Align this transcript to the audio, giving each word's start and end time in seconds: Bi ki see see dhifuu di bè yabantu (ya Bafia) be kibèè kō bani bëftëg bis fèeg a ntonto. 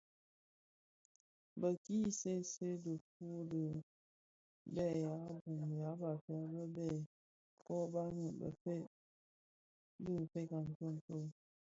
Bi 1.59 1.71
ki 1.83 1.95
see 2.19 2.45
see 2.53 2.79
dhifuu 2.83 3.39
di 3.51 3.63
bè 4.73 4.85
yabantu 5.03 5.75
(ya 5.81 5.91
Bafia) 5.99 6.41
be 6.51 6.61
kibèè 6.73 7.01
kō 7.65 7.75
bani 7.93 8.25
bëftëg 8.39 8.81
bis 10.03 10.23
fèeg 10.31 10.49
a 10.57 10.59
ntonto. 10.69 11.17